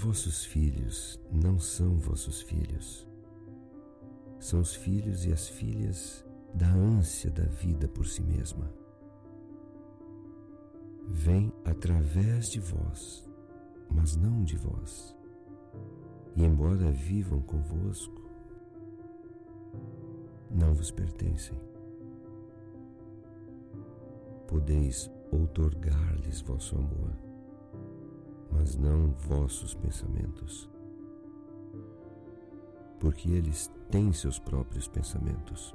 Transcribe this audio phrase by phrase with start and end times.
[0.00, 3.04] Vossos filhos não são vossos filhos.
[4.38, 6.24] São os filhos e as filhas
[6.54, 8.72] da ânsia da vida por si mesma.
[11.04, 13.28] Vem através de vós,
[13.90, 15.16] mas não de vós.
[16.36, 18.22] E embora vivam convosco,
[20.48, 21.58] não vos pertencem.
[24.46, 27.27] Podeis outorgar-lhes vosso amor,
[28.50, 30.68] mas não vossos pensamentos,
[32.98, 35.74] porque eles têm seus próprios pensamentos.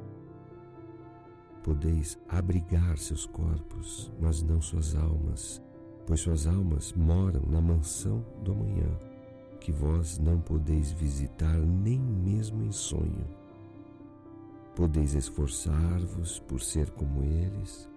[1.64, 5.62] Podeis abrigar seus corpos, mas não suas almas,
[6.06, 9.00] pois suas almas moram na mansão do amanhã,
[9.60, 13.26] que vós não podeis visitar nem mesmo em sonho.
[14.76, 17.88] Podeis esforçar-vos por ser como eles,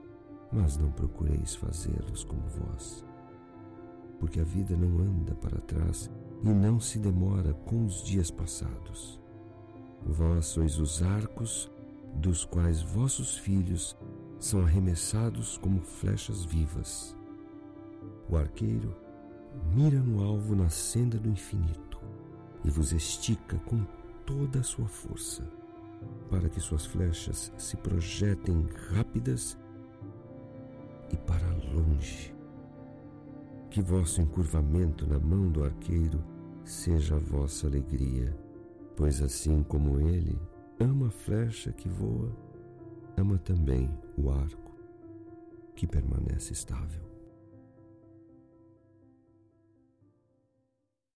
[0.53, 3.06] mas não procureis fazê-los como vós.
[4.27, 6.11] Porque a vida não anda para trás
[6.43, 9.21] e não se demora com os dias passados.
[10.05, 11.71] Vós sois os arcos
[12.17, 13.97] dos quais vossos filhos
[14.41, 17.17] são arremessados como flechas vivas.
[18.29, 18.97] O arqueiro
[19.73, 22.01] mira no alvo na senda do infinito
[22.65, 23.87] e vos estica com
[24.27, 25.49] toda a sua força,
[26.29, 29.57] para que suas flechas se projetem rápidas
[31.13, 32.36] e para longe.
[33.77, 36.25] Que vosso encurvamento na mão do arqueiro
[36.65, 38.35] seja a vossa alegria,
[38.97, 40.41] pois assim como ele
[40.81, 42.35] ama a flecha que voa,
[43.19, 44.75] ama também o arco
[45.75, 47.03] que permanece estável.